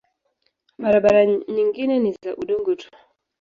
[0.81, 1.21] Barabara
[1.53, 2.87] nyingine ni za udongo tu.